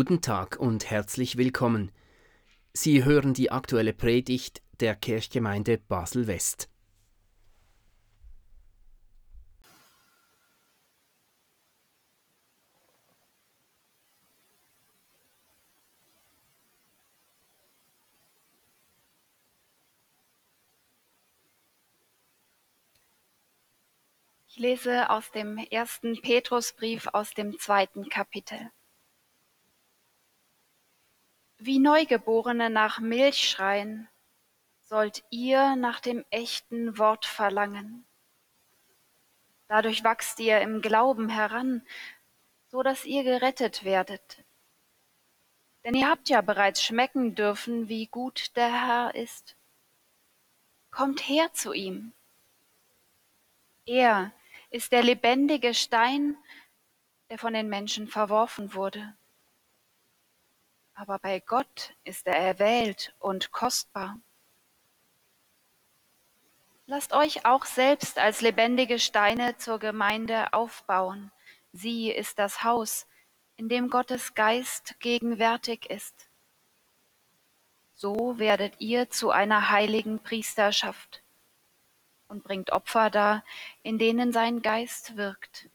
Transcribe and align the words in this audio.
Guten 0.00 0.20
Tag 0.20 0.60
und 0.60 0.88
herzlich 0.88 1.38
willkommen. 1.38 1.90
Sie 2.72 3.04
hören 3.04 3.34
die 3.34 3.50
aktuelle 3.50 3.92
Predigt 3.92 4.62
der 4.78 4.94
Kirchgemeinde 4.94 5.76
Basel-West. 5.76 6.68
Ich 24.46 24.58
lese 24.58 25.10
aus 25.10 25.32
dem 25.32 25.58
ersten 25.58 26.22
Petrusbrief 26.22 27.08
aus 27.12 27.34
dem 27.34 27.58
zweiten 27.58 28.08
Kapitel. 28.08 28.70
Wie 31.60 31.80
Neugeborene 31.80 32.70
nach 32.70 33.00
Milch 33.00 33.50
schreien, 33.50 34.08
sollt 34.82 35.24
ihr 35.30 35.74
nach 35.74 35.98
dem 35.98 36.24
echten 36.30 36.98
Wort 36.98 37.26
verlangen. 37.26 38.06
Dadurch 39.66 40.04
wachst 40.04 40.38
ihr 40.38 40.60
im 40.60 40.80
Glauben 40.82 41.28
heran, 41.28 41.84
so 42.68 42.84
dass 42.84 43.04
ihr 43.04 43.24
gerettet 43.24 43.82
werdet. 43.82 44.44
Denn 45.82 45.94
ihr 45.94 46.08
habt 46.08 46.28
ja 46.28 46.42
bereits 46.42 46.84
schmecken 46.84 47.34
dürfen, 47.34 47.88
wie 47.88 48.06
gut 48.06 48.54
der 48.54 48.70
Herr 48.70 49.14
ist. 49.16 49.56
Kommt 50.92 51.28
her 51.28 51.52
zu 51.54 51.72
ihm. 51.72 52.12
Er 53.84 54.30
ist 54.70 54.92
der 54.92 55.02
lebendige 55.02 55.74
Stein, 55.74 56.36
der 57.30 57.38
von 57.38 57.52
den 57.52 57.68
Menschen 57.68 58.06
verworfen 58.06 58.74
wurde 58.74 59.16
aber 60.98 61.20
bei 61.20 61.38
Gott 61.38 61.94
ist 62.02 62.26
er 62.26 62.36
erwählt 62.36 63.14
und 63.20 63.52
kostbar. 63.52 64.18
Lasst 66.86 67.12
euch 67.12 67.46
auch 67.46 67.66
selbst 67.66 68.18
als 68.18 68.40
lebendige 68.40 68.98
Steine 68.98 69.56
zur 69.58 69.78
Gemeinde 69.78 70.52
aufbauen. 70.52 71.30
Sie 71.72 72.10
ist 72.10 72.40
das 72.40 72.64
Haus, 72.64 73.06
in 73.56 73.68
dem 73.68 73.90
Gottes 73.90 74.34
Geist 74.34 74.98
gegenwärtig 74.98 75.88
ist. 75.88 76.28
So 77.94 78.38
werdet 78.38 78.80
ihr 78.80 79.08
zu 79.08 79.30
einer 79.30 79.70
heiligen 79.70 80.18
Priesterschaft 80.18 81.22
und 82.26 82.42
bringt 82.42 82.72
Opfer 82.72 83.10
dar, 83.10 83.44
in 83.82 83.98
denen 83.98 84.32
sein 84.32 84.62
Geist 84.62 85.16
wirkt. 85.16 85.68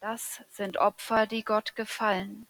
Das 0.00 0.42
sind 0.48 0.78
Opfer, 0.78 1.26
die 1.26 1.44
Gott 1.44 1.76
gefallen 1.76 2.46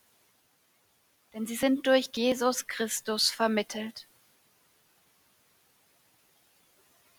denn 1.33 1.47
sie 1.47 1.57
sind 1.57 1.87
durch 1.87 2.11
Jesus 2.15 2.67
Christus 2.67 3.31
vermittelt. 3.31 4.07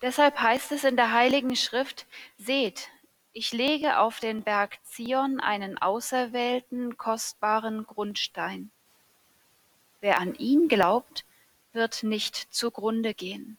Deshalb 0.01 0.37
heißt 0.37 0.71
es 0.73 0.83
in 0.83 0.97
der 0.97 1.13
Heiligen 1.13 1.55
Schrift, 1.55 2.05
seht, 2.37 2.89
ich 3.31 3.53
lege 3.53 3.99
auf 3.99 4.19
den 4.19 4.43
Berg 4.43 4.77
Zion 4.83 5.39
einen 5.39 5.77
auserwählten, 5.77 6.97
kostbaren 6.97 7.85
Grundstein. 7.85 8.69
Wer 10.01 10.19
an 10.19 10.35
ihn 10.35 10.67
glaubt, 10.67 11.25
wird 11.71 12.03
nicht 12.03 12.53
zugrunde 12.53 13.13
gehen. 13.13 13.57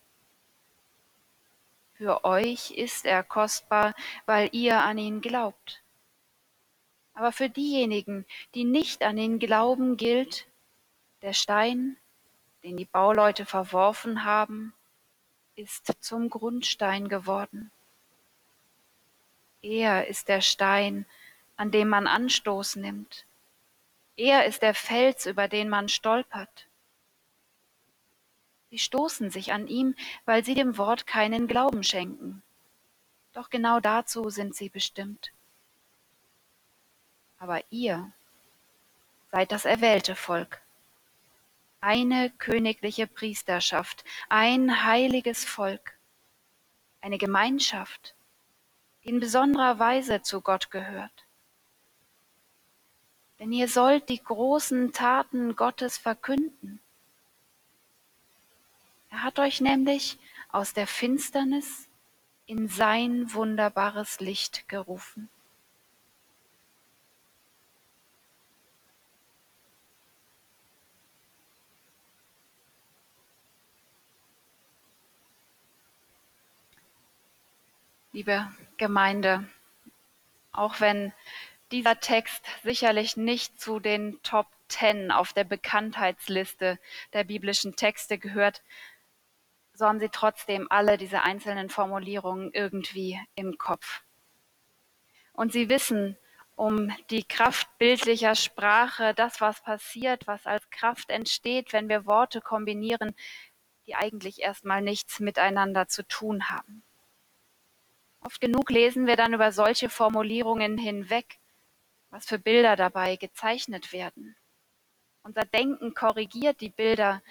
Für 1.94 2.24
euch 2.24 2.72
ist 2.72 3.06
er 3.06 3.22
kostbar, 3.22 3.94
weil 4.26 4.50
ihr 4.52 4.80
an 4.80 4.98
ihn 4.98 5.20
glaubt. 5.20 5.83
Aber 7.14 7.30
für 7.32 7.48
diejenigen, 7.48 8.26
die 8.54 8.64
nicht 8.64 9.02
an 9.02 9.16
ihn 9.16 9.38
glauben, 9.38 9.96
gilt, 9.96 10.46
der 11.22 11.32
Stein, 11.32 11.96
den 12.64 12.76
die 12.76 12.84
Bauleute 12.84 13.46
verworfen 13.46 14.24
haben, 14.24 14.74
ist 15.54 15.92
zum 16.00 16.28
Grundstein 16.28 17.08
geworden. 17.08 17.70
Er 19.62 20.08
ist 20.08 20.28
der 20.28 20.40
Stein, 20.40 21.06
an 21.56 21.70
dem 21.70 21.88
man 21.88 22.06
Anstoß 22.06 22.76
nimmt. 22.76 23.24
Er 24.16 24.44
ist 24.46 24.62
der 24.62 24.74
Fels, 24.74 25.26
über 25.26 25.48
den 25.48 25.68
man 25.68 25.88
stolpert. 25.88 26.66
Sie 28.70 28.78
stoßen 28.78 29.30
sich 29.30 29.52
an 29.52 29.68
ihm, 29.68 29.94
weil 30.24 30.44
sie 30.44 30.54
dem 30.54 30.76
Wort 30.78 31.06
keinen 31.06 31.46
Glauben 31.46 31.84
schenken. 31.84 32.42
Doch 33.32 33.50
genau 33.50 33.78
dazu 33.80 34.30
sind 34.30 34.54
sie 34.56 34.68
bestimmt. 34.68 35.33
Aber 37.44 37.62
ihr 37.68 38.10
seid 39.30 39.52
das 39.52 39.66
erwählte 39.66 40.16
Volk, 40.16 40.62
eine 41.82 42.30
königliche 42.30 43.06
Priesterschaft, 43.06 44.02
ein 44.30 44.86
heiliges 44.86 45.44
Volk, 45.44 45.98
eine 47.02 47.18
Gemeinschaft, 47.18 48.14
die 49.02 49.10
in 49.10 49.20
besonderer 49.20 49.78
Weise 49.78 50.22
zu 50.22 50.40
Gott 50.40 50.70
gehört. 50.70 51.26
Denn 53.38 53.52
ihr 53.52 53.68
sollt 53.68 54.08
die 54.08 54.24
großen 54.24 54.92
Taten 54.94 55.54
Gottes 55.54 55.98
verkünden. 55.98 56.80
Er 59.10 59.22
hat 59.22 59.38
euch 59.38 59.60
nämlich 59.60 60.18
aus 60.48 60.72
der 60.72 60.86
Finsternis 60.86 61.88
in 62.46 62.68
sein 62.68 63.34
wunderbares 63.34 64.20
Licht 64.20 64.66
gerufen. 64.66 65.28
Liebe 78.14 78.48
Gemeinde, 78.76 79.44
auch 80.52 80.78
wenn 80.80 81.12
dieser 81.72 81.98
Text 81.98 82.46
sicherlich 82.62 83.16
nicht 83.16 83.60
zu 83.60 83.80
den 83.80 84.22
Top 84.22 84.46
Ten 84.68 85.10
auf 85.10 85.32
der 85.32 85.42
Bekanntheitsliste 85.42 86.78
der 87.12 87.24
biblischen 87.24 87.74
Texte 87.74 88.16
gehört, 88.16 88.62
so 89.74 89.86
haben 89.86 89.98
sie 89.98 90.10
trotzdem 90.10 90.68
alle 90.70 90.96
diese 90.96 91.22
einzelnen 91.22 91.68
Formulierungen 91.68 92.52
irgendwie 92.52 93.20
im 93.34 93.58
Kopf. 93.58 94.02
Und 95.32 95.52
sie 95.52 95.68
wissen 95.68 96.16
um 96.54 96.92
die 97.10 97.24
Kraft 97.24 97.66
bildlicher 97.78 98.36
Sprache, 98.36 99.12
das, 99.14 99.40
was 99.40 99.60
passiert, 99.60 100.28
was 100.28 100.46
als 100.46 100.70
Kraft 100.70 101.10
entsteht, 101.10 101.72
wenn 101.72 101.88
wir 101.88 102.06
Worte 102.06 102.40
kombinieren, 102.40 103.16
die 103.88 103.96
eigentlich 103.96 104.40
erstmal 104.40 104.82
nichts 104.82 105.18
miteinander 105.18 105.88
zu 105.88 106.06
tun 106.06 106.48
haben. 106.48 106.84
Oft 108.24 108.40
genug 108.40 108.70
lesen 108.70 109.06
wir 109.06 109.16
dann 109.16 109.34
über 109.34 109.52
solche 109.52 109.90
Formulierungen 109.90 110.78
hinweg, 110.78 111.38
was 112.08 112.24
für 112.24 112.38
Bilder 112.38 112.74
dabei 112.74 113.16
gezeichnet 113.16 113.92
werden. 113.92 114.34
Unser 115.22 115.44
Denken 115.44 115.94
korrigiert 115.94 116.62
die 116.62 116.70
Bilder, 116.70 117.22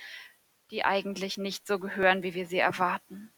die 0.69 0.85
eigentlich 0.85 1.37
nicht 1.37 1.65
so 1.65 1.79
gehören, 1.79 2.21
wie 2.21 2.35
wir 2.35 2.45
sie 2.45 2.59
erwarten. 2.59 3.33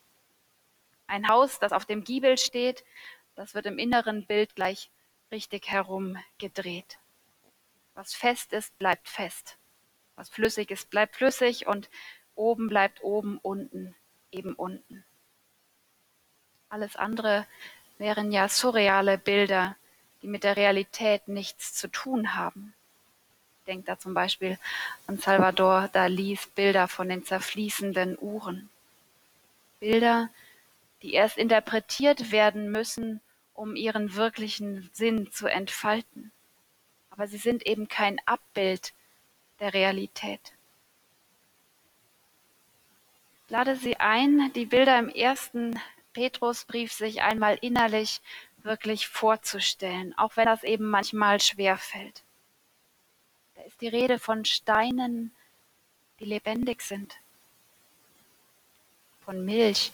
Ein 1.08 1.30
Haus, 1.30 1.58
das 1.60 1.72
auf 1.72 1.86
dem 1.86 2.04
Giebel 2.04 2.38
steht, 2.38 2.84
das 3.36 3.54
wird 3.54 3.68
im 3.68 3.80
inneren 3.80 4.26
Bild 4.26 4.56
gleich 4.56 4.92
richtig 5.32 5.70
herum 5.70 6.18
gedreht. 6.38 7.00
Was 7.94 8.14
fest 8.14 8.52
ist, 8.52 8.78
bleibt 8.78 9.08
fest. 9.08 9.58
Was 10.18 10.30
flüssig 10.30 10.72
ist, 10.72 10.90
bleibt 10.90 11.16
flüssig 11.16 11.68
und 11.68 11.90
oben 12.36 12.68
bleibt 12.68 13.02
oben, 13.02 13.38
unten 13.38 13.96
eben 14.32 14.56
unten. 14.56 15.06
Alles 16.76 16.98
andere 16.98 17.48
wären 18.00 18.34
ja 18.34 18.50
surreale 18.50 19.18
Bilder, 19.18 19.78
die 20.22 20.28
mit 20.28 20.44
der 20.44 20.58
Realität 20.58 21.30
nichts 21.30 21.74
zu 21.74 21.88
tun 21.88 22.36
haben. 22.36 22.74
Denkt 23.66 23.88
da 23.88 23.98
zum 23.98 24.14
Beispiel 24.14 24.60
an 25.08 25.18
Salvador 25.18 25.88
Dalis 25.94 26.48
Bilder 26.48 26.90
von 26.90 27.08
den 27.08 27.24
zerfließenden 27.24 28.18
Uhren. 28.20 28.70
Bilder, 29.80 30.30
die 31.02 31.14
erst 31.14 31.38
interpretiert 31.38 32.34
werden 32.34 32.70
müssen, 32.70 33.22
um 33.54 33.78
ihren 33.78 34.16
wirklichen 34.16 34.90
Sinn 34.92 35.32
zu 35.32 35.48
entfalten. 35.48 36.34
Aber 37.10 37.30
sie 37.30 37.38
sind 37.38 37.66
eben 37.66 37.88
kein 37.88 38.20
Abbild 38.26 38.94
der 39.62 39.74
Realität. 39.74 40.52
Ich 43.46 43.52
lade 43.52 43.78
Sie 43.78 43.96
ein, 43.96 44.52
die 44.56 44.66
Bilder 44.66 45.00
im 45.00 45.08
ersten 45.08 45.80
Petrusbrief 46.16 46.94
sich 46.94 47.22
einmal 47.22 47.58
innerlich 47.60 48.22
wirklich 48.64 49.08
vorzustellen, 49.08 50.18
auch 50.18 50.38
wenn 50.38 50.46
das 50.46 50.64
eben 50.64 50.90
manchmal 50.90 51.42
schwer 51.42 51.78
fällt. 51.78 52.24
Da 53.56 53.64
ist 53.64 53.82
die 53.82 53.90
Rede 53.90 54.18
von 54.18 54.46
Steinen, 54.46 55.36
die 56.20 56.26
lebendig 56.26 56.82
sind, 56.82 57.18
von 59.26 59.44
Milch, 59.44 59.92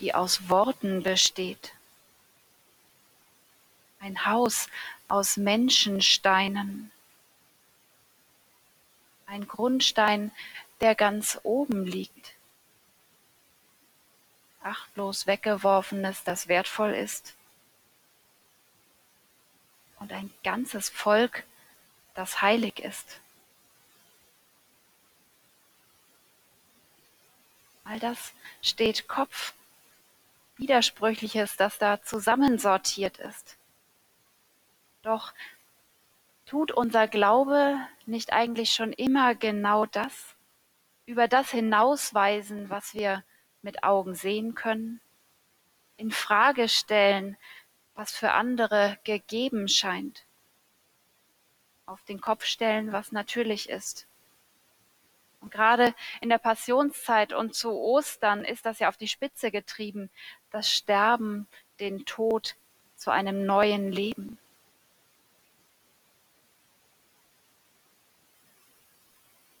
die 0.00 0.12
aus 0.12 0.48
Worten 0.48 1.04
besteht, 1.04 1.72
ein 4.00 4.26
Haus 4.26 4.68
aus 5.08 5.36
Menschensteinen, 5.36 6.90
Ein 9.26 9.48
Grundstein, 9.48 10.32
der 10.80 10.94
ganz 10.94 11.40
oben 11.44 11.86
liegt. 11.86 12.34
Achtlos 14.64 15.26
weggeworfenes, 15.26 16.24
das 16.24 16.48
wertvoll 16.48 16.94
ist. 16.94 17.34
Und 20.00 20.10
ein 20.12 20.32
ganzes 20.42 20.88
Volk, 20.88 21.44
das 22.14 22.40
heilig 22.40 22.80
ist. 22.80 23.20
All 27.84 27.98
das 27.98 28.32
steht 28.62 29.06
Kopf. 29.06 29.52
Widersprüchliches, 30.56 31.56
das 31.56 31.78
da 31.78 32.02
zusammensortiert 32.02 33.18
ist. 33.18 33.56
Doch 35.02 35.34
tut 36.46 36.72
unser 36.72 37.06
Glaube 37.06 37.76
nicht 38.06 38.32
eigentlich 38.32 38.72
schon 38.72 38.94
immer 38.94 39.34
genau 39.34 39.84
das? 39.84 40.34
Über 41.04 41.28
das 41.28 41.50
hinausweisen, 41.50 42.70
was 42.70 42.94
wir 42.94 43.22
mit 43.64 43.82
Augen 43.82 44.14
sehen 44.14 44.54
können? 44.54 45.00
In 45.96 46.10
Frage 46.10 46.68
stellen, 46.68 47.36
was 47.94 48.12
für 48.12 48.32
andere 48.32 48.98
gegeben 49.04 49.68
scheint? 49.68 50.24
Auf 51.86 52.02
den 52.04 52.20
Kopf 52.20 52.44
stellen, 52.44 52.92
was 52.92 53.12
natürlich 53.12 53.68
ist? 53.68 54.06
Und 55.40 55.50
gerade 55.50 55.94
in 56.20 56.30
der 56.30 56.38
Passionszeit 56.38 57.32
und 57.32 57.54
zu 57.54 57.72
Ostern 57.72 58.44
ist 58.44 58.64
das 58.64 58.78
ja 58.78 58.88
auf 58.88 58.96
die 58.96 59.08
Spitze 59.08 59.50
getrieben, 59.50 60.08
das 60.50 60.70
Sterben, 60.70 61.46
den 61.80 62.06
Tod 62.06 62.56
zu 62.96 63.10
einem 63.10 63.44
neuen 63.44 63.92
Leben. 63.92 64.38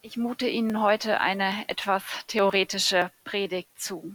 Ich 0.06 0.18
mute 0.18 0.46
Ihnen 0.46 0.82
heute 0.82 1.22
eine 1.22 1.66
etwas 1.66 2.02
theoretische 2.26 3.10
Predigt 3.24 3.80
zu. 3.80 4.14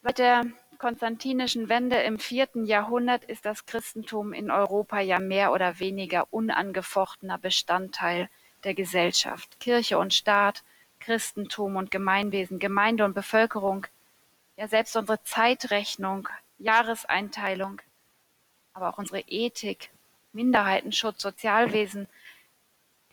Seit 0.00 0.18
der 0.18 0.44
konstantinischen 0.78 1.68
Wende 1.68 1.96
im 1.96 2.20
vierten 2.20 2.64
Jahrhundert 2.64 3.24
ist 3.24 3.44
das 3.46 3.66
Christentum 3.66 4.32
in 4.32 4.52
Europa 4.52 5.00
ja 5.00 5.18
mehr 5.18 5.50
oder 5.50 5.80
weniger 5.80 6.32
unangefochtener 6.32 7.36
Bestandteil 7.36 8.30
der 8.62 8.74
Gesellschaft. 8.74 9.58
Kirche 9.58 9.98
und 9.98 10.14
Staat, 10.14 10.62
Christentum 11.00 11.74
und 11.74 11.90
Gemeinwesen, 11.90 12.60
Gemeinde 12.60 13.04
und 13.04 13.14
Bevölkerung, 13.14 13.88
ja 14.56 14.68
selbst 14.68 14.94
unsere 14.94 15.20
Zeitrechnung, 15.24 16.28
Jahreseinteilung, 16.58 17.82
aber 18.72 18.90
auch 18.90 18.98
unsere 18.98 19.18
Ethik, 19.26 19.90
Minderheitenschutz, 20.32 21.22
Sozialwesen, 21.22 22.06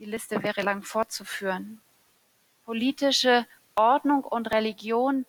die 0.01 0.07
Liste 0.07 0.41
wäre 0.41 0.63
lang 0.63 0.81
fortzuführen. 0.81 1.79
Politische 2.65 3.45
Ordnung 3.75 4.23
und 4.23 4.49
Religion 4.49 5.27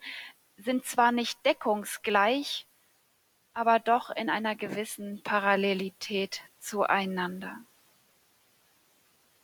sind 0.57 0.83
zwar 0.83 1.11
nicht 1.11 1.45
deckungsgleich, 1.45 2.65
aber 3.53 3.77
doch 3.77 4.09
in 4.09 4.31
einer 4.31 4.55
gewissen 4.55 5.21
Parallelität 5.21 6.41
zueinander. 6.59 7.59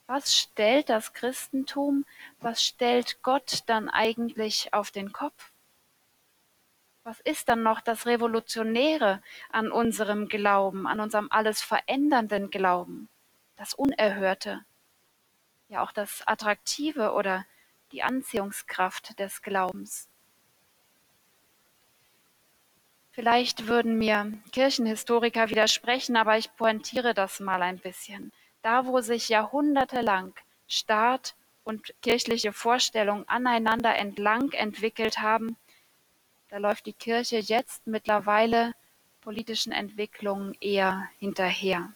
Was 0.07 0.35
stellt 0.35 0.89
das 0.89 1.13
Christentum, 1.13 2.05
was 2.39 2.63
stellt 2.63 3.21
Gott 3.21 3.59
dann 3.67 3.87
eigentlich 3.87 4.73
auf 4.73 4.89
den 4.89 5.11
Kopf? 5.11 5.51
Was 7.03 7.19
ist 7.19 7.49
dann 7.49 7.61
noch 7.61 7.81
das 7.81 8.07
Revolutionäre 8.07 9.21
an 9.51 9.71
unserem 9.71 10.27
Glauben, 10.27 10.87
an 10.87 10.99
unserem 10.99 11.27
alles 11.29 11.61
verändernden 11.61 12.49
Glauben, 12.49 13.09
das 13.57 13.75
Unerhörte, 13.75 14.65
ja 15.69 15.83
auch 15.83 15.91
das 15.91 16.27
Attraktive 16.27 17.13
oder 17.13 17.45
die 17.91 18.03
Anziehungskraft 18.03 19.17
des 19.19 19.41
Glaubens? 19.41 20.07
Vielleicht 23.11 23.67
würden 23.67 23.97
mir 23.97 24.33
Kirchenhistoriker 24.51 25.49
widersprechen, 25.49 26.15
aber 26.15 26.37
ich 26.37 26.55
pointiere 26.55 27.13
das 27.13 27.39
mal 27.39 27.61
ein 27.61 27.79
bisschen. 27.79 28.31
Da, 28.61 28.85
wo 28.85 29.01
sich 29.01 29.29
jahrhundertelang 29.29 30.33
Staat 30.67 31.35
und 31.63 31.93
kirchliche 32.01 32.53
Vorstellungen 32.53 33.27
aneinander 33.27 33.95
entlang 33.95 34.51
entwickelt 34.51 35.19
haben, 35.19 35.57
da 36.49 36.57
läuft 36.57 36.85
die 36.85 36.93
Kirche 36.93 37.37
jetzt 37.37 37.85
mittlerweile 37.85 38.73
politischen 39.21 39.71
Entwicklungen 39.71 40.55
eher 40.59 41.09
hinterher. 41.19 41.93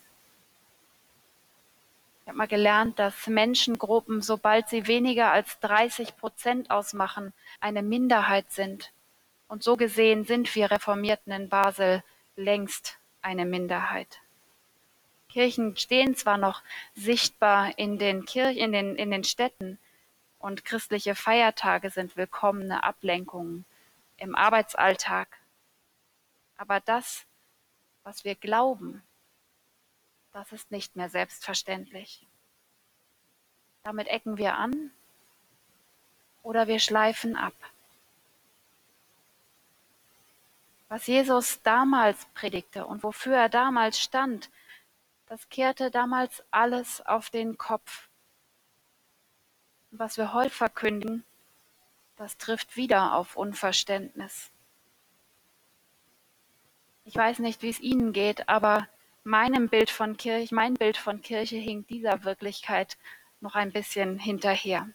Ich 2.23 2.29
habe 2.29 2.37
mal 2.37 2.47
gelernt, 2.47 2.99
dass 2.99 3.27
Menschengruppen, 3.27 4.21
sobald 4.21 4.69
sie 4.69 4.87
weniger 4.87 5.33
als 5.33 5.59
30 5.59 6.15
Prozent 6.15 6.71
ausmachen, 6.71 7.33
eine 7.59 7.83
Minderheit 7.83 8.49
sind. 8.49 8.93
Und 9.49 9.61
so 9.61 9.75
gesehen 9.75 10.23
sind 10.23 10.55
wir 10.55 10.71
Reformierten 10.71 11.33
in 11.33 11.49
Basel 11.49 12.01
längst 12.37 12.97
eine 13.21 13.45
Minderheit. 13.45 14.21
Kirchen 15.27 15.75
stehen 15.75 16.15
zwar 16.15 16.37
noch 16.37 16.61
sichtbar 16.95 17.77
in 17.77 17.97
den, 17.97 18.23
Kirchen, 18.25 18.57
in 18.57 18.71
den, 18.71 18.95
in 18.95 19.11
den 19.11 19.25
Städten 19.25 19.77
und 20.39 20.63
christliche 20.63 21.15
Feiertage 21.15 21.89
sind 21.89 22.15
willkommene 22.15 22.83
Ablenkungen 22.83 23.65
im 24.17 24.35
Arbeitsalltag. 24.35 25.27
Aber 26.55 26.79
das, 26.79 27.25
was 28.03 28.23
wir 28.23 28.35
glauben, 28.35 29.03
das 30.33 30.51
ist 30.51 30.71
nicht 30.71 30.95
mehr 30.95 31.09
selbstverständlich. 31.09 32.25
Damit 33.83 34.07
ecken 34.07 34.37
wir 34.37 34.55
an 34.57 34.91
oder 36.41 36.67
wir 36.67 36.79
schleifen 36.79 37.35
ab. 37.35 37.53
Was 40.89 41.07
Jesus 41.07 41.61
damals 41.63 42.25
predigte 42.33 42.85
und 42.85 43.03
wofür 43.03 43.35
er 43.35 43.49
damals 43.49 43.99
stand, 43.99 44.49
das 45.27 45.49
kehrte 45.49 45.89
damals 45.89 46.43
alles 46.51 47.01
auf 47.05 47.29
den 47.29 47.57
Kopf. 47.57 48.09
Was 49.91 50.17
wir 50.17 50.33
heute 50.33 50.51
verkündigen, 50.51 51.23
das 52.17 52.37
trifft 52.37 52.75
wieder 52.75 53.15
auf 53.15 53.35
Unverständnis. 53.35 54.51
Ich 57.05 57.15
weiß 57.15 57.39
nicht, 57.39 57.61
wie 57.61 57.69
es 57.69 57.79
Ihnen 57.79 58.13
geht, 58.13 58.47
aber 58.47 58.87
meinem 59.23 59.69
Bild 59.69 59.89
von 59.89 60.17
Kirche, 60.17 60.53
mein 60.53 60.73
Bild 60.73 60.97
von 60.97 61.21
Kirche 61.21 61.55
hinkt 61.55 61.89
dieser 61.89 62.23
Wirklichkeit 62.23 62.97
noch 63.41 63.55
ein 63.55 63.71
bisschen 63.71 64.19
hinterher. 64.19 64.89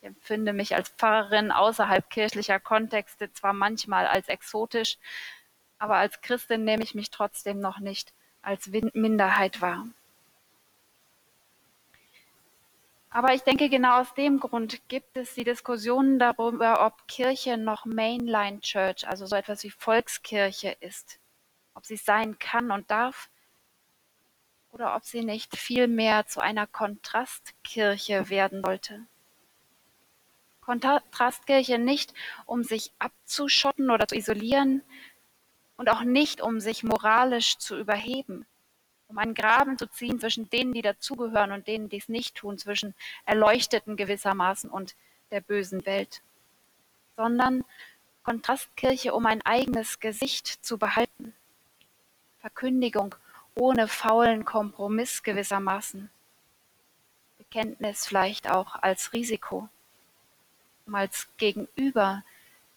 Ich 0.00 0.06
empfinde 0.06 0.52
mich 0.52 0.74
als 0.76 0.90
Pfarrerin 0.90 1.50
außerhalb 1.50 2.08
kirchlicher 2.08 2.60
Kontexte 2.60 3.32
zwar 3.32 3.52
manchmal 3.52 4.06
als 4.06 4.28
exotisch, 4.28 4.98
aber 5.78 5.96
als 5.96 6.20
Christin 6.20 6.64
nehme 6.64 6.84
ich 6.84 6.94
mich 6.94 7.10
trotzdem 7.10 7.60
noch 7.60 7.78
nicht 7.78 8.12
als 8.42 8.68
Minderheit 8.68 9.60
war. 9.60 9.86
Aber 13.10 13.34
ich 13.34 13.42
denke, 13.42 13.68
genau 13.68 14.00
aus 14.00 14.14
dem 14.14 14.38
Grund 14.38 14.80
gibt 14.88 15.16
es 15.16 15.34
die 15.34 15.44
Diskussionen 15.44 16.18
darüber, 16.18 16.84
ob 16.84 17.08
Kirche 17.08 17.56
noch 17.56 17.84
Mainline 17.86 18.60
Church, 18.60 19.08
also 19.08 19.26
so 19.26 19.34
etwas 19.34 19.64
wie 19.64 19.70
Volkskirche 19.70 20.76
ist, 20.80 21.18
ob 21.78 21.86
sie 21.86 21.96
sein 21.96 22.40
kann 22.40 22.72
und 22.72 22.90
darf, 22.90 23.30
oder 24.72 24.96
ob 24.96 25.04
sie 25.04 25.22
nicht 25.24 25.56
vielmehr 25.56 26.26
zu 26.26 26.40
einer 26.40 26.66
Kontrastkirche 26.66 28.30
werden 28.30 28.62
sollte. 28.64 29.06
Kontrastkirche 30.60 31.78
nicht, 31.78 32.12
um 32.46 32.64
sich 32.64 32.92
abzuschotten 32.98 33.90
oder 33.90 34.08
zu 34.08 34.16
isolieren, 34.16 34.82
und 35.76 35.88
auch 35.88 36.02
nicht, 36.02 36.40
um 36.40 36.58
sich 36.58 36.82
moralisch 36.82 37.58
zu 37.58 37.78
überheben, 37.78 38.44
um 39.06 39.16
einen 39.16 39.34
Graben 39.34 39.78
zu 39.78 39.86
ziehen 39.86 40.18
zwischen 40.18 40.50
denen, 40.50 40.74
die 40.74 40.82
dazugehören 40.82 41.52
und 41.52 41.68
denen, 41.68 41.88
die 41.88 41.98
es 41.98 42.08
nicht 42.08 42.34
tun, 42.34 42.58
zwischen 42.58 42.92
Erleuchteten 43.24 43.96
gewissermaßen 43.96 44.68
und 44.68 44.96
der 45.30 45.40
bösen 45.42 45.86
Welt, 45.86 46.22
sondern 47.16 47.64
Kontrastkirche, 48.24 49.14
um 49.14 49.26
ein 49.26 49.46
eigenes 49.46 50.00
Gesicht 50.00 50.48
zu 50.48 50.76
behalten. 50.76 51.32
Verkündigung 52.40 53.14
ohne 53.54 53.88
faulen 53.88 54.44
Kompromiss 54.44 55.22
gewissermaßen. 55.22 56.10
Bekenntnis 57.38 58.06
vielleicht 58.06 58.50
auch 58.50 58.76
als 58.76 59.12
Risiko, 59.12 59.68
um 60.86 60.94
als 60.94 61.28
Gegenüber 61.36 62.22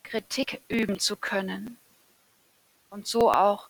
Kritik 0.03 0.61
üben 0.67 0.99
zu 0.99 1.15
können 1.15 1.77
und 2.89 3.07
so 3.07 3.31
auch 3.31 3.69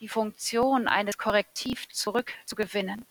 die 0.00 0.08
Funktion 0.08 0.86
eines 0.86 1.18
Korrektiv 1.18 1.88
zurückzugewinnen. 1.88 3.04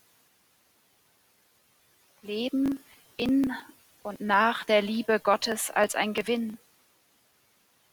Leben 2.22 2.80
in 3.18 3.54
und 4.04 4.22
nach 4.22 4.64
der 4.64 4.82
Liebe 4.82 5.20
Gottes 5.20 5.70
als 5.70 5.96
ein 5.96 6.14
Gewinn. 6.14 6.58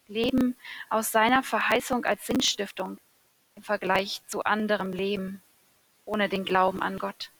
Leben 0.06 0.56
aus 0.90 1.10
seiner 1.10 1.42
Verheißung 1.42 2.04
als 2.04 2.26
Sinnstiftung 2.26 2.98
im 3.56 3.62
Vergleich 3.62 4.20
zu 4.26 4.44
anderem 4.44 4.92
Leben 4.92 5.42
ohne 6.04 6.28
den 6.28 6.44
Glauben 6.44 6.82
an 6.82 6.98
Gott. 6.98 7.30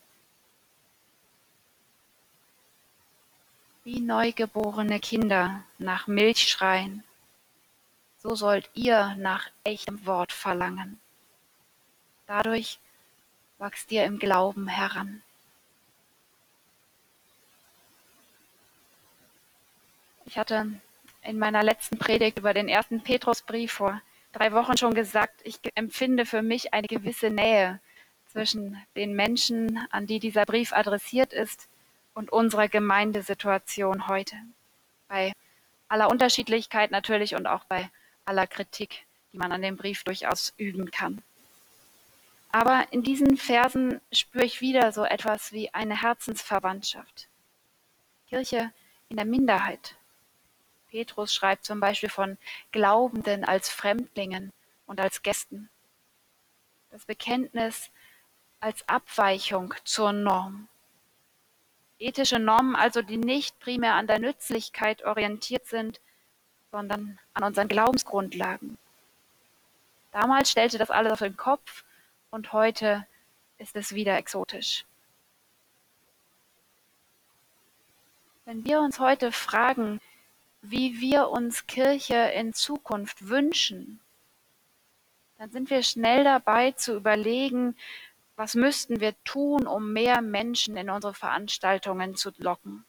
Wie 3.84 4.00
neugeborene 4.00 4.98
Kinder 5.00 5.62
nach 5.78 6.06
Milch 6.06 6.48
schreien, 6.48 7.04
so 8.18 8.34
sollt 8.34 8.70
ihr 8.72 9.14
nach 9.18 9.50
echtem 9.64 10.06
Wort 10.06 10.32
verlangen. 10.32 10.98
Dadurch 12.26 12.78
wachst 13.58 13.92
ihr 13.92 14.04
im 14.04 14.18
Glauben 14.18 14.68
heran. 14.68 15.22
Ich 20.24 20.38
hatte 20.38 20.80
in 21.22 21.38
meiner 21.38 21.62
letzten 21.62 21.98
Predigt 21.98 22.38
über 22.38 22.54
den 22.54 22.68
ersten 22.68 23.02
Petrusbrief 23.02 23.72
vor 23.72 24.00
drei 24.34 24.52
Wochen 24.52 24.76
schon 24.76 24.94
gesagt, 24.94 25.40
ich 25.44 25.60
empfinde 25.74 26.26
für 26.26 26.42
mich 26.42 26.74
eine 26.74 26.88
gewisse 26.88 27.30
Nähe 27.30 27.80
zwischen 28.26 28.76
den 28.96 29.14
Menschen, 29.14 29.86
an 29.90 30.06
die 30.06 30.18
dieser 30.18 30.44
Brief 30.44 30.72
adressiert 30.72 31.32
ist, 31.32 31.68
und 32.14 32.30
unserer 32.30 32.68
Gemeindesituation 32.68 34.06
heute. 34.08 34.36
Bei 35.08 35.32
aller 35.88 36.10
Unterschiedlichkeit 36.10 36.90
natürlich 36.90 37.34
und 37.34 37.46
auch 37.46 37.64
bei 37.64 37.90
aller 38.24 38.46
Kritik, 38.46 39.04
die 39.32 39.38
man 39.38 39.52
an 39.52 39.62
dem 39.62 39.76
Brief 39.76 40.04
durchaus 40.04 40.54
üben 40.56 40.90
kann. 40.90 41.22
Aber 42.52 42.86
in 42.92 43.02
diesen 43.02 43.36
Versen 43.36 44.00
spüre 44.12 44.44
ich 44.44 44.60
wieder 44.60 44.92
so 44.92 45.04
etwas 45.04 45.52
wie 45.52 45.74
eine 45.74 46.00
Herzensverwandtschaft. 46.00 47.28
Kirche 48.28 48.72
in 49.08 49.16
der 49.16 49.26
Minderheit. 49.26 49.96
Petrus 50.94 51.34
schreibt 51.34 51.64
zum 51.64 51.80
Beispiel 51.80 52.08
von 52.08 52.38
Glaubenden 52.70 53.44
als 53.44 53.68
Fremdlingen 53.68 54.52
und 54.86 55.00
als 55.00 55.22
Gästen. 55.22 55.68
Das 56.92 57.04
Bekenntnis 57.04 57.90
als 58.60 58.88
Abweichung 58.88 59.74
zur 59.82 60.12
Norm. 60.12 60.68
Ethische 61.98 62.38
Normen 62.38 62.76
also, 62.76 63.02
die 63.02 63.16
nicht 63.16 63.58
primär 63.58 63.94
an 63.94 64.06
der 64.06 64.20
Nützlichkeit 64.20 65.04
orientiert 65.04 65.66
sind, 65.66 66.00
sondern 66.70 67.18
an 67.32 67.42
unseren 67.42 67.66
Glaubensgrundlagen. 67.66 68.78
Damals 70.12 70.52
stellte 70.52 70.78
das 70.78 70.92
alles 70.92 71.10
auf 71.10 71.18
den 71.18 71.36
Kopf 71.36 71.82
und 72.30 72.52
heute 72.52 73.04
ist 73.58 73.74
es 73.74 73.96
wieder 73.96 74.16
exotisch. 74.16 74.84
Wenn 78.44 78.64
wir 78.64 78.78
uns 78.78 79.00
heute 79.00 79.32
fragen, 79.32 80.00
wie 80.70 81.00
wir 81.00 81.28
uns 81.28 81.66
Kirche 81.66 82.32
in 82.34 82.54
Zukunft 82.54 83.28
wünschen, 83.28 84.00
dann 85.38 85.50
sind 85.50 85.68
wir 85.68 85.82
schnell 85.82 86.24
dabei 86.24 86.72
zu 86.72 86.96
überlegen, 86.96 87.76
was 88.36 88.54
müssten 88.54 89.00
wir 89.00 89.14
tun, 89.24 89.66
um 89.66 89.92
mehr 89.92 90.22
Menschen 90.22 90.76
in 90.76 90.90
unsere 90.90 91.14
Veranstaltungen 91.14 92.16
zu 92.16 92.32
locken? 92.38 92.84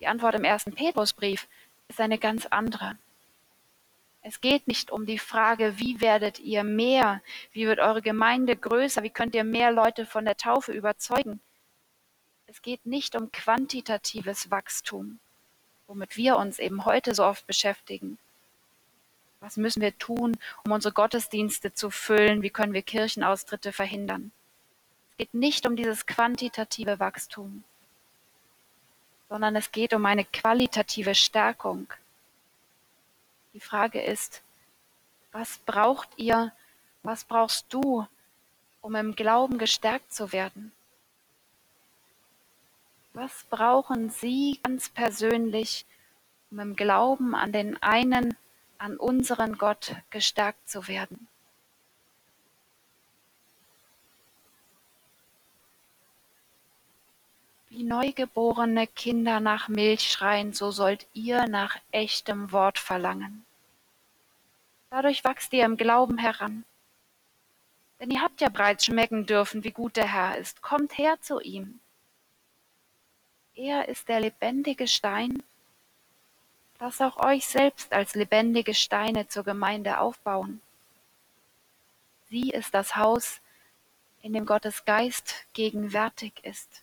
Die 0.00 0.06
Antwort 0.06 0.34
im 0.34 0.44
ersten 0.44 0.74
Petrusbrief 0.74 1.48
ist 1.88 2.00
eine 2.00 2.18
ganz 2.18 2.46
andere. 2.46 2.96
Es 4.22 4.40
geht 4.40 4.68
nicht 4.68 4.90
um 4.90 5.06
die 5.06 5.18
Frage, 5.18 5.78
wie 5.78 6.00
werdet 6.00 6.38
ihr 6.40 6.62
mehr, 6.62 7.22
wie 7.52 7.66
wird 7.66 7.80
eure 7.80 8.02
Gemeinde 8.02 8.54
größer, 8.54 9.02
wie 9.02 9.10
könnt 9.10 9.34
ihr 9.34 9.44
mehr 9.44 9.72
Leute 9.72 10.04
von 10.04 10.26
der 10.26 10.36
Taufe 10.36 10.72
überzeugen. 10.72 11.40
Es 12.50 12.62
geht 12.62 12.84
nicht 12.84 13.14
um 13.14 13.30
quantitatives 13.30 14.50
Wachstum, 14.50 15.20
womit 15.86 16.16
wir 16.16 16.36
uns 16.36 16.58
eben 16.58 16.84
heute 16.84 17.14
so 17.14 17.24
oft 17.24 17.46
beschäftigen, 17.46 18.18
was 19.38 19.56
müssen 19.56 19.80
wir 19.80 19.96
tun, 19.96 20.36
um 20.64 20.72
unsere 20.72 20.92
Gottesdienste 20.92 21.72
zu 21.72 21.90
füllen? 21.90 22.42
Wie 22.42 22.50
können 22.50 22.72
wir 22.72 22.82
Kirchenaustritte 22.82 23.72
verhindern? 23.72 24.32
Es 25.12 25.18
geht 25.18 25.34
nicht 25.34 25.64
um 25.64 25.76
dieses 25.76 26.06
quantitative 26.06 26.98
Wachstum, 26.98 27.62
sondern 29.28 29.54
es 29.54 29.70
geht 29.70 29.94
um 29.94 30.04
eine 30.04 30.24
qualitative 30.24 31.14
Stärkung. 31.14 31.86
Die 33.54 33.60
Frage 33.60 34.02
ist, 34.02 34.42
was 35.30 35.58
braucht 35.58 36.08
ihr, 36.16 36.52
was 37.04 37.22
brauchst 37.22 37.66
du, 37.72 38.08
um 38.80 38.96
im 38.96 39.14
Glauben 39.14 39.56
gestärkt 39.56 40.12
zu 40.12 40.32
werden? 40.32 40.72
Was 43.12 43.44
brauchen 43.50 44.10
Sie 44.10 44.60
ganz 44.62 44.88
persönlich, 44.88 45.84
um 46.50 46.60
im 46.60 46.76
Glauben 46.76 47.34
an 47.34 47.52
den 47.52 47.80
einen 47.82 48.36
an 48.80 48.96
unseren 48.96 49.58
Gott 49.58 49.94
gestärkt 50.08 50.68
zu 50.68 50.88
werden. 50.88 51.28
Wie 57.68 57.84
neugeborene 57.84 58.86
Kinder 58.86 59.38
nach 59.38 59.68
Milch 59.68 60.10
schreien, 60.10 60.54
so 60.54 60.70
sollt 60.70 61.06
ihr 61.12 61.46
nach 61.46 61.76
echtem 61.92 62.52
Wort 62.52 62.78
verlangen. 62.78 63.44
Dadurch 64.88 65.22
wachst 65.22 65.52
ihr 65.52 65.64
im 65.64 65.76
Glauben 65.76 66.18
heran. 66.18 66.64
Denn 68.00 68.10
ihr 68.10 68.22
habt 68.22 68.40
ja 68.40 68.48
bereits 68.48 68.86
schmecken 68.86 69.26
dürfen, 69.26 69.62
wie 69.62 69.72
gut 69.72 69.96
der 69.96 70.08
Herr 70.08 70.38
ist. 70.38 70.62
Kommt 70.62 70.96
her 70.96 71.20
zu 71.20 71.38
ihm. 71.38 71.79
Er 73.60 73.88
ist 73.88 74.08
der 74.08 74.20
lebendige 74.20 74.88
Stein, 74.88 75.42
Lasst 76.78 77.02
auch 77.02 77.18
euch 77.18 77.46
selbst 77.46 77.92
als 77.92 78.14
lebendige 78.14 78.72
Steine 78.72 79.28
zur 79.28 79.44
Gemeinde 79.44 80.00
aufbauen. 80.00 80.62
Sie 82.30 82.48
ist 82.50 82.72
das 82.72 82.96
Haus, 82.96 83.40
in 84.22 84.32
dem 84.32 84.46
Gottes 84.46 84.86
Geist 84.86 85.44
gegenwärtig 85.52 86.32
ist. 86.42 86.82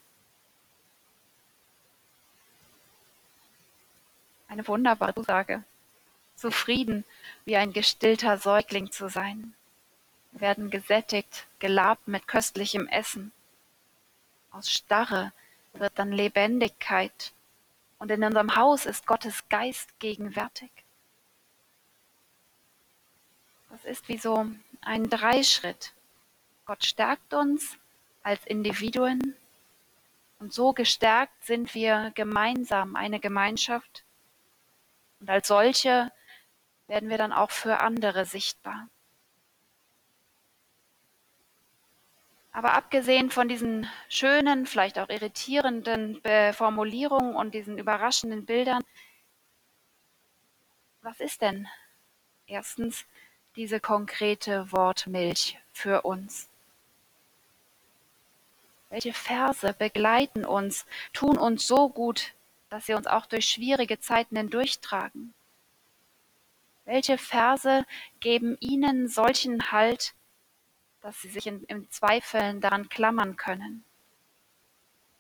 Eine 4.47 4.67
wunderbare 4.67 5.15
Zusage. 5.15 5.63
Zufrieden 6.35 7.03
wie 7.45 7.57
ein 7.57 7.73
gestillter 7.73 8.37
Säugling 8.37 8.91
zu 8.91 9.09
sein. 9.09 9.55
Werden 10.31 10.69
gesättigt, 10.69 11.47
gelabt 11.57 12.07
mit 12.07 12.27
köstlichem 12.27 12.87
Essen. 12.87 13.31
Aus 14.51 14.69
Starre 14.69 15.31
wird 15.79 15.93
dann 15.95 16.11
Lebendigkeit 16.11 17.33
und 17.99 18.11
in 18.11 18.23
unserem 18.23 18.55
Haus 18.55 18.85
ist 18.85 19.07
Gottes 19.07 19.47
Geist 19.49 19.99
gegenwärtig. 19.99 20.71
Das 23.69 23.83
ist 23.85 24.07
wie 24.07 24.17
so 24.17 24.45
ein 24.81 25.09
Dreischritt. 25.09 25.93
Gott 26.65 26.85
stärkt 26.85 27.33
uns 27.33 27.77
als 28.23 28.45
Individuen 28.45 29.35
und 30.39 30.53
so 30.53 30.73
gestärkt 30.73 31.45
sind 31.45 31.73
wir 31.73 32.11
gemeinsam 32.15 32.95
eine 32.95 33.19
Gemeinschaft 33.19 34.03
und 35.19 35.29
als 35.29 35.47
solche 35.47 36.11
werden 36.87 37.09
wir 37.09 37.17
dann 37.17 37.33
auch 37.33 37.51
für 37.51 37.79
andere 37.79 38.25
sichtbar. 38.25 38.87
Aber 42.51 42.73
abgesehen 42.73 43.29
von 43.29 43.47
diesen 43.47 43.87
schönen, 44.09 44.65
vielleicht 44.65 44.97
auch 44.97 45.09
irritierenden 45.09 46.21
Formulierungen 46.53 47.35
und 47.35 47.53
diesen 47.53 47.77
überraschenden 47.77 48.45
Bildern, 48.45 48.83
was 51.01 51.19
ist 51.19 51.41
denn 51.41 51.67
erstens 52.47 53.05
diese 53.55 53.79
konkrete 53.79 54.71
Wortmilch 54.71 55.59
für 55.71 56.01
uns? 56.01 56.49
Welche 58.89 59.13
Verse 59.13 59.73
begleiten 59.73 60.45
uns, 60.45 60.85
tun 61.13 61.37
uns 61.37 61.67
so 61.67 61.89
gut, 61.89 62.33
dass 62.69 62.85
sie 62.85 62.93
uns 62.93 63.05
auch 63.05 63.25
durch 63.25 63.47
schwierige 63.47 63.99
Zeiten 63.99 64.35
hindurchtragen? 64.35 65.33
Welche 66.85 67.17
Verse 67.17 67.85
geben 68.19 68.57
ihnen 68.59 69.09
solchen 69.09 69.71
Halt, 69.71 70.13
dass 71.07 71.21
sie 71.21 71.29
sich 71.29 71.47
in, 71.47 71.63
in 71.69 71.89
Zweifeln 71.89 72.59
daran 72.59 72.89
klammern 72.89 73.37
können. 73.37 73.85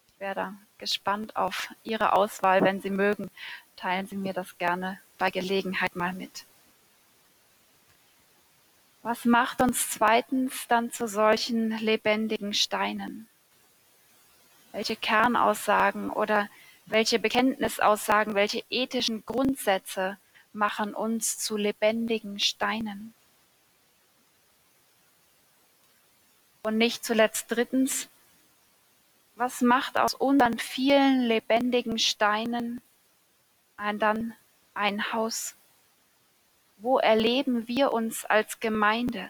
Ich 0.09 0.19
wäre 0.19 0.53
gespannt 0.79 1.37
auf 1.37 1.73
Ihre 1.81 2.11
Auswahl. 2.11 2.61
Wenn 2.61 2.81
Sie 2.81 2.89
mögen, 2.89 3.31
teilen 3.77 4.05
Sie 4.05 4.17
mir 4.17 4.33
das 4.33 4.57
gerne 4.57 4.99
bei 5.17 5.31
Gelegenheit 5.31 5.95
mal 5.95 6.11
mit. 6.11 6.43
Was 9.01 9.23
macht 9.23 9.61
uns 9.61 9.89
zweitens 9.89 10.67
dann 10.67 10.91
zu 10.91 11.07
solchen 11.07 11.77
lebendigen 11.77 12.53
Steinen? 12.53 13.29
Welche 14.73 14.97
Kernaussagen 14.97 16.09
oder 16.09 16.49
welche 16.85 17.17
Bekenntnisaussagen, 17.17 18.35
welche 18.35 18.61
ethischen 18.69 19.25
Grundsätze 19.25 20.17
machen 20.51 20.93
uns 20.93 21.37
zu 21.37 21.55
lebendigen 21.55 22.41
Steinen? 22.41 23.13
Und 26.67 26.77
nicht 26.77 27.05
zuletzt 27.05 27.45
drittens, 27.49 28.09
was 29.35 29.61
macht 29.61 29.97
aus 29.97 30.13
unseren 30.13 30.59
vielen 30.59 31.21
lebendigen 31.21 31.97
Steinen 31.97 32.81
ein, 33.77 33.99
dann 33.99 34.33
ein 34.73 35.13
Haus? 35.13 35.55
Wo 36.75 36.99
erleben 36.99 37.69
wir 37.69 37.93
uns 37.93 38.25
als 38.25 38.59
Gemeinde 38.59 39.29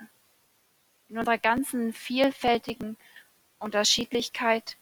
in 1.10 1.20
unserer 1.20 1.38
ganzen 1.38 1.94
vielfältigen 1.94 2.98
Unterschiedlichkeit 3.60 4.76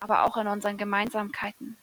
aber 0.00 0.24
auch 0.24 0.38
in 0.38 0.48
unseren 0.48 0.78
Gemeinsamkeiten. 0.78 1.76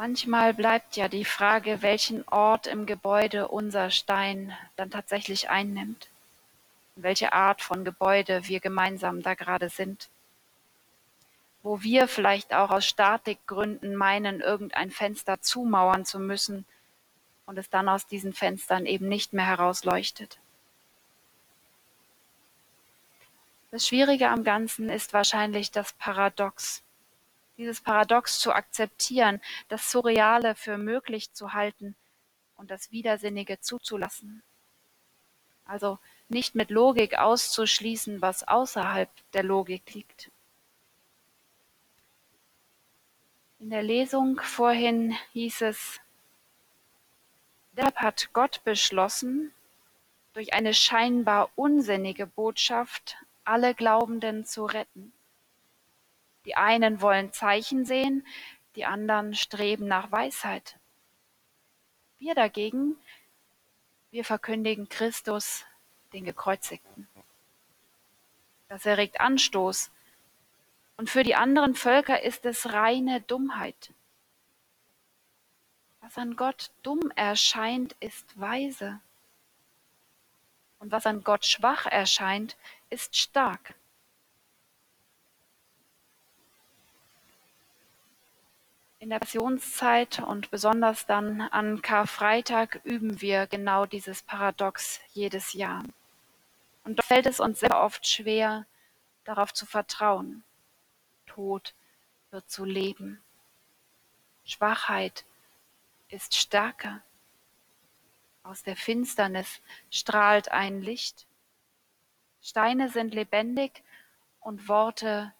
Manchmal 0.00 0.54
bleibt 0.54 0.96
ja 0.96 1.08
die 1.08 1.26
Frage, 1.26 1.82
welchen 1.82 2.26
Ort 2.26 2.66
im 2.66 2.86
Gebäude 2.86 3.48
unser 3.48 3.90
Stein 3.90 4.56
dann 4.76 4.90
tatsächlich 4.90 5.50
einnimmt, 5.50 6.08
welche 6.96 7.34
Art 7.34 7.60
von 7.60 7.84
Gebäude 7.84 8.48
wir 8.48 8.60
gemeinsam 8.60 9.20
da 9.20 9.34
gerade 9.34 9.68
sind, 9.68 10.08
wo 11.62 11.82
wir 11.82 12.08
vielleicht 12.08 12.54
auch 12.54 12.70
aus 12.70 12.86
Statikgründen 12.86 13.94
meinen, 13.94 14.40
irgendein 14.40 14.90
Fenster 14.90 15.42
zumauern 15.42 16.06
zu 16.06 16.18
müssen 16.18 16.64
und 17.44 17.58
es 17.58 17.68
dann 17.68 17.86
aus 17.86 18.06
diesen 18.06 18.32
Fenstern 18.32 18.86
eben 18.86 19.06
nicht 19.06 19.34
mehr 19.34 19.48
herausleuchtet. 19.48 20.38
Das 23.70 23.86
Schwierige 23.86 24.30
am 24.30 24.44
Ganzen 24.44 24.88
ist 24.88 25.12
wahrscheinlich 25.12 25.72
das 25.72 25.92
Paradox 25.92 26.82
dieses 27.60 27.82
Paradox 27.82 28.38
zu 28.38 28.52
akzeptieren, 28.52 29.40
das 29.68 29.90
Surreale 29.90 30.54
für 30.54 30.78
möglich 30.78 31.32
zu 31.34 31.52
halten 31.52 31.94
und 32.56 32.70
das 32.70 32.90
Widersinnige 32.90 33.60
zuzulassen. 33.60 34.42
Also 35.66 35.98
nicht 36.28 36.54
mit 36.54 36.70
Logik 36.70 37.18
auszuschließen, 37.18 38.22
was 38.22 38.48
außerhalb 38.48 39.10
der 39.34 39.42
Logik 39.42 39.92
liegt. 39.92 40.30
In 43.58 43.68
der 43.68 43.82
Lesung 43.82 44.40
vorhin 44.40 45.14
hieß 45.32 45.60
es, 45.60 46.00
deshalb 47.72 47.96
hat 47.96 48.32
Gott 48.32 48.64
beschlossen, 48.64 49.52
durch 50.32 50.54
eine 50.54 50.72
scheinbar 50.72 51.50
unsinnige 51.56 52.26
Botschaft 52.26 53.16
alle 53.44 53.74
Glaubenden 53.74 54.46
zu 54.46 54.64
retten. 54.64 55.12
Die 56.44 56.56
einen 56.56 57.00
wollen 57.00 57.32
Zeichen 57.32 57.84
sehen, 57.84 58.26
die 58.76 58.84
anderen 58.84 59.34
streben 59.34 59.86
nach 59.86 60.10
Weisheit. 60.10 60.78
Wir 62.18 62.34
dagegen, 62.34 62.96
wir 64.10 64.24
verkündigen 64.24 64.88
Christus, 64.88 65.64
den 66.12 66.24
Gekreuzigten. 66.24 67.08
Das 68.68 68.86
erregt 68.86 69.20
Anstoß. 69.20 69.90
Und 70.96 71.10
für 71.10 71.22
die 71.22 71.34
anderen 71.34 71.74
Völker 71.74 72.22
ist 72.22 72.44
es 72.44 72.72
reine 72.72 73.20
Dummheit. 73.22 73.92
Was 76.00 76.18
an 76.18 76.36
Gott 76.36 76.70
dumm 76.82 77.10
erscheint, 77.16 77.94
ist 78.00 78.38
weise. 78.38 79.00
Und 80.78 80.92
was 80.92 81.06
an 81.06 81.22
Gott 81.22 81.44
schwach 81.44 81.86
erscheint, 81.86 82.56
ist 82.88 83.16
stark. 83.16 83.74
In 89.00 89.08
der 89.08 89.18
Passionszeit 89.18 90.18
und 90.18 90.50
besonders 90.50 91.06
dann 91.06 91.40
an 91.40 91.80
Karfreitag 91.80 92.82
üben 92.84 93.22
wir 93.22 93.46
genau 93.46 93.86
dieses 93.86 94.20
Paradox 94.20 95.00
jedes 95.14 95.54
Jahr. 95.54 95.84
Und 96.84 96.98
doch 96.98 97.04
fällt 97.06 97.24
es 97.24 97.40
uns 97.40 97.60
sehr 97.60 97.80
oft 97.80 98.06
schwer, 98.06 98.66
darauf 99.24 99.54
zu 99.54 99.64
vertrauen. 99.64 100.44
Tod 101.24 101.74
wird 102.30 102.50
zu 102.50 102.66
Leben. 102.66 103.22
Schwachheit 104.44 105.24
ist 106.10 106.36
Stärke. 106.36 107.00
Aus 108.42 108.62
der 108.64 108.76
Finsternis 108.76 109.62
strahlt 109.90 110.50
ein 110.50 110.82
Licht. 110.82 111.26
Steine 112.42 112.90
sind 112.90 113.14
lebendig 113.14 113.82
und 114.40 114.68
Worte 114.68 115.32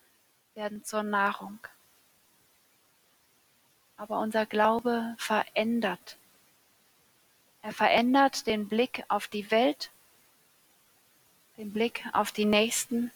werden 0.54 0.82
zur 0.82 1.02
Nahrung 1.02 1.58
aber 4.00 4.19
unser 4.21 4.47
Glaube 4.47 5.15
verändert. 5.19 6.17
Er 7.60 7.75
verändert 7.75 8.47
den 8.47 8.67
Blick 8.67 9.04
auf 9.08 9.28
die 9.28 9.50
Welt, 9.50 9.91
den 11.58 11.71
Blick 11.71 12.06
auf 12.15 12.32
die 12.32 12.47
Nächsten 12.47 13.10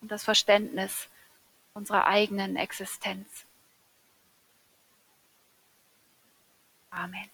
und 0.00 0.10
das 0.10 0.24
Verständnis 0.24 1.06
unserer 1.72 2.06
eigenen 2.06 2.56
Existenz. 2.56 3.44
Amen. 6.90 7.30